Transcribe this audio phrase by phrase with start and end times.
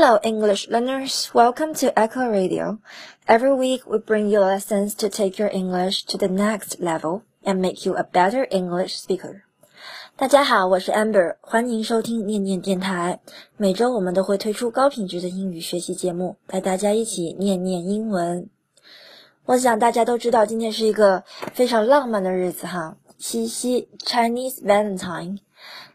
[0.00, 1.30] Hello, English learners.
[1.34, 2.78] Welcome to Echo Radio.
[3.28, 7.60] Every week, we bring you lessons to take your English to the next level and
[7.60, 9.42] make you a better English speaker.
[10.16, 13.20] 大家好，我是 Amber，欢迎收听念念电台。
[13.58, 18.48] 每周我们都会推出高品质的英语学习节目，带大家一起念念英文。
[19.44, 21.22] 我想大家都知道，今天是一个
[21.52, 25.38] 非常浪漫的日子哈，七夕 Chinese Valentine。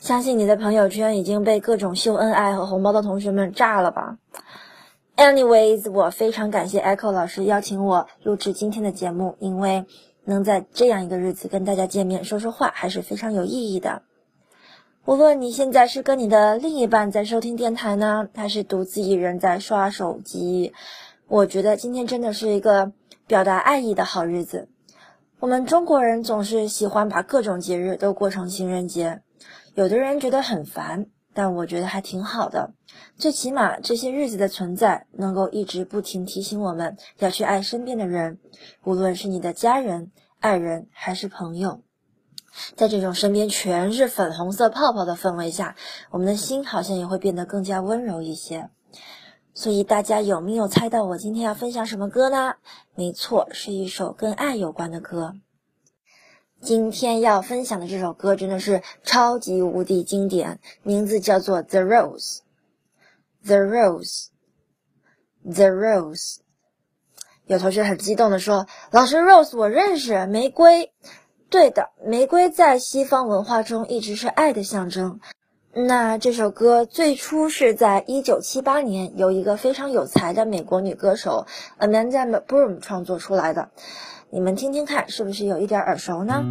[0.00, 4.18] 相信你的朋友圈已经被各种秀恩爱和红包的同学们炸了吧
[5.16, 9.84] ？Anyways，我非常感谢 Echo 老师邀请我录制今天的节目，因为
[10.24, 14.02] 能在这样一个日子跟大家见面说说话，还是非常有意义的。
[15.04, 20.74] 无论你现在是跟你的另一半在收听电台呢，还是独自一人在刷手机，
[21.26, 22.92] 我觉得今天真的是一个
[23.26, 24.68] 表达爱意的好日子。
[25.40, 29.22] 我们中国人总是喜欢把各种节日都过成情人节。
[29.74, 32.72] 有的人觉得很烦，但我觉得还挺好的。
[33.16, 38.38] 最起码这些日子的存在，能够一直不停提醒我们要去爱身边的人，
[38.84, 41.82] 无论是你的家人、爱人还是朋友。
[42.74, 45.76] 在这种身边全是粉红色泡泡的氛围下，
[46.10, 48.70] 我们的心好像也会变得更加温柔一些。
[49.54, 52.54] 所以大家有没有猜到我今天要分享什么歌呢？
[52.94, 55.34] 没错，是一首跟爱有关的歌。
[56.60, 62.38] 今天要分享的这首歌真的是超级无敌经典，名字叫做《The Rose》。
[63.46, 64.10] The Rose，The
[65.68, 66.38] Rose。
[67.46, 70.92] 有同学很激动的说：“老师，Rose 我认识，玫瑰。”
[71.48, 75.20] 对的，玫瑰在西方文化中一直是爱的象征。
[75.72, 81.46] 那这首歌最初是在一九七八年由一个非常有才的美国女歌手
[81.78, 83.70] Amanda Broom 创作出来的。
[84.30, 86.44] 你们听听看，是不是有一点耳熟呢？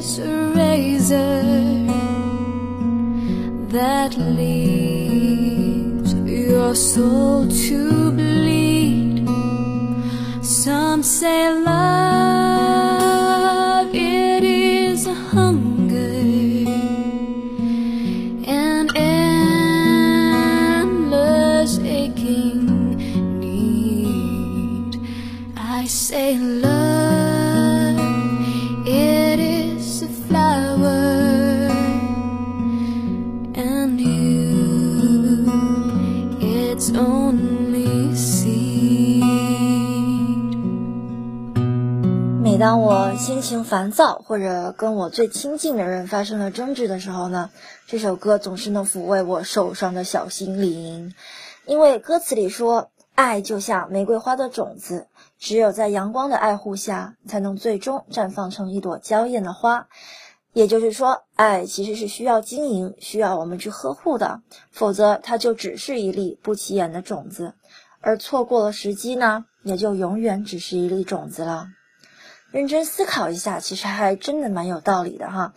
[0.00, 1.42] Is a razor
[3.68, 9.28] that leaves your soul to bleed.
[10.42, 12.29] Some say love,
[43.20, 47.50] 心情烦躁，或者跟我最亲近的人发生了争执的时候呢，
[47.86, 51.12] 这首歌总是能抚慰我受伤的小心灵，
[51.66, 52.90] 因为歌词里说。
[53.16, 55.08] 爱就像玫瑰花的种子，
[55.38, 59.88] 只有在阳光的爱护下，才能最终绽放成一朵娇艳的花。
[60.54, 67.52] 也就是说，爱其实是需要经营，需要我们去呵护的，否则它就只是一粒不起眼的种子，
[68.00, 71.66] 而错过了时机呢，也就永远只是一粒种子了。
[72.52, 75.54] 认真思考一下，其实还真的蛮有道理的哈。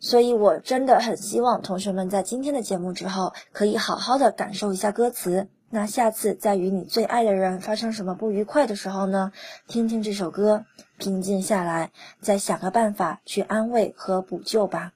[0.00, 5.48] 所以我真的很希望同学们在今天的节目之后，可以好好的感受一下歌词。
[5.70, 9.32] 那下次在与你最爱的人发生什么不愉快的时候呢？
[9.66, 10.64] 听听这首歌，
[10.98, 11.90] 平静下来，
[12.20, 14.92] 再想个办法去安慰和补救吧。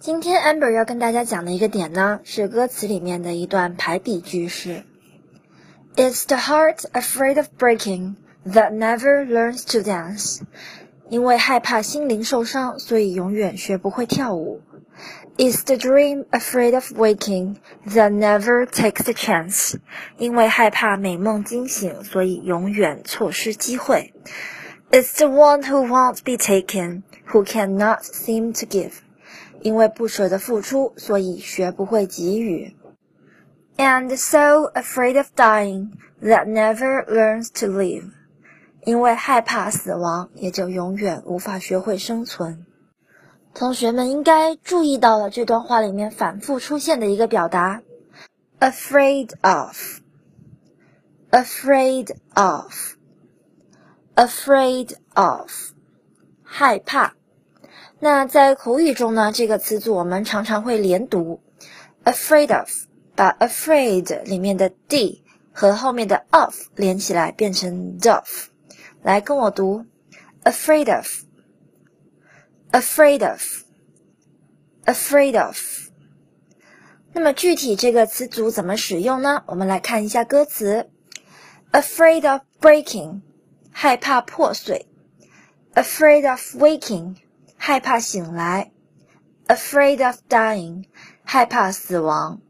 [0.00, 4.84] 今天 Amber 要跟大家讲的一个点呢，是歌词里面的一段排比句式。
[5.96, 8.14] It's the heart afraid of breaking
[8.47, 10.41] that never learns to dance。
[11.09, 14.61] 因为害怕心灵受伤，所以永远学不会跳舞。
[15.37, 17.57] Is the dream afraid of waking
[17.87, 19.75] that never takes a chance？
[20.17, 24.13] 因为害怕美梦惊醒，所以永远错失机会。
[24.91, 28.91] Is the one who won't be taken who cannot seem to give？
[29.61, 32.75] 因为不舍得付出，所以学不会给予。
[33.77, 38.11] And so afraid of dying that never learns to live？
[38.88, 42.64] 因为害怕死亡，也就永远无法学会生存。
[43.52, 47.82] 同学们应该注意到了这段话里面反复出现的一个表达
[48.58, 49.30] ，afraid
[51.30, 52.16] of，afraid
[54.14, 55.50] of，afraid of，
[56.42, 57.12] 害怕。
[57.98, 61.42] 那在口语中呢，这个词组我们常常会连读
[62.04, 62.70] ，afraid of
[63.14, 68.46] 把 afraid 里面的 d 和后面的 of 连起来变成 dof。
[69.02, 69.86] 来跟我读
[70.44, 70.94] ，afraid
[72.72, 73.28] of，afraid
[74.84, 75.56] of，afraid of。
[77.12, 79.44] 那么具体这个词组怎么使用呢？
[79.46, 80.90] 我们来看一下歌词
[81.72, 83.22] ：afraid of breaking，
[83.70, 84.86] 害怕破碎
[85.74, 87.14] ；afraid of waking，
[87.56, 88.72] 害怕醒来
[89.46, 90.84] ；afraid of dying，
[91.24, 92.42] 害怕死亡。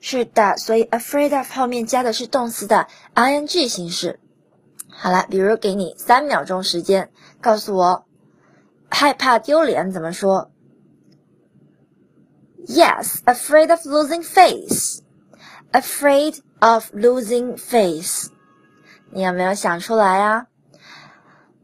[0.00, 4.19] 是的，所以 afraid of 后面加的是动词的 ing 形式。
[5.02, 7.10] 好了，比如给你三秒钟时间，
[7.40, 8.04] 告诉我
[8.90, 10.50] 害怕丢脸怎么说
[12.66, 15.00] ？Yes, afraid of losing face.
[15.72, 18.28] Afraid of losing face.
[19.10, 20.48] 你有没有想出来啊？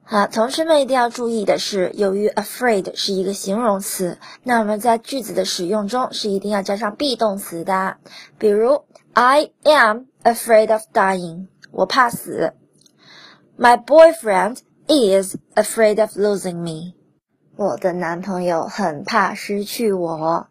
[0.03, 7.99] 好，同学们一定要注意的是，由于 afraid 是一个形容词，那我们在句子的使用中是一定要加上 be 动词的。
[8.39, 12.55] 比如，I am afraid of dying，我怕死。
[13.59, 16.93] My boyfriend is afraid of losing me，
[17.57, 20.49] 我的男朋友很怕失去我。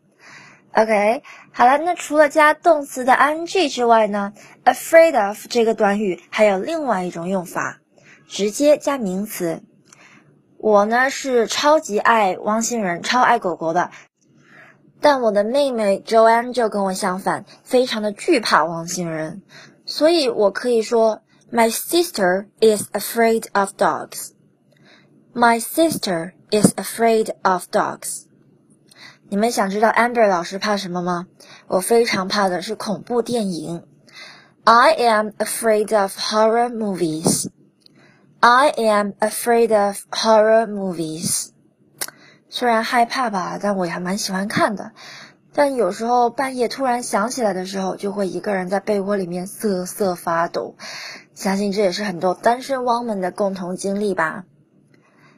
[0.74, 1.22] OK，
[1.54, 7.80] 好了，那除了加动词的 ing 之外呢，afraid of 这个短语还有另外一种用法。
[8.28, 9.62] 直接加名词。
[10.58, 13.92] 我呢是超级爱汪星人，超爱狗狗的。
[15.00, 19.44] 但我的妹妹 Joanne 就跟我相反，非常的惧怕汪星人。
[19.86, 21.22] 所以我可以说
[21.53, 24.33] ，My sister is afraid of dogs.
[25.33, 28.27] My sister is afraid of dogs.
[29.29, 31.27] 你们想知道 Amber 老师怕什么吗？
[31.69, 33.87] 我非常怕的是恐怖电影。
[34.65, 37.49] I am afraid of horror movies.
[38.41, 41.51] I am afraid of horror movies。
[42.49, 44.93] 虽然害怕吧，但我也还蛮喜欢看的。
[45.58, 50.76] 但有时候半夜突然想起来的时候，就会一个人在被窝里面瑟瑟发抖。
[51.34, 54.44] 相信这也是很多单身汪们的共同经历吧。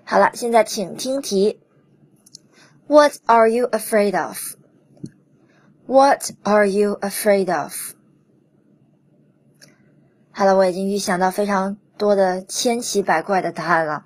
[0.04, 1.62] 好了，现在请听题。
[2.88, 4.40] What are you afraid of?
[5.86, 7.74] What are you afraid of?
[10.31, 11.78] 好了，我已经预想到非常。
[11.98, 14.06] 多的千奇百怪的答案了，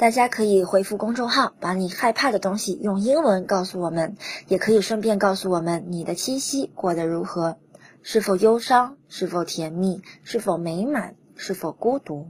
[0.00, 4.16] 大家可以回复公众号，把你害怕的东西用英文告诉我们，
[4.48, 7.58] 也可以顺便告诉我们你的七夕过得如何，
[8.02, 12.28] 是否忧伤，是否甜蜜，是否美满，是否孤独。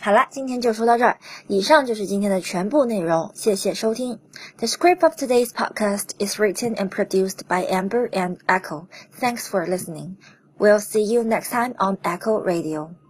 [0.00, 1.18] 好了，今天就说到这儿，
[1.48, 4.18] 以上就是今天的全部内容，谢谢收听。
[4.56, 8.86] The script of today's podcast is written and produced by Amber and Echo.
[9.20, 10.16] Thanks for listening.
[10.58, 13.03] We'll see you next time on Echo Radio.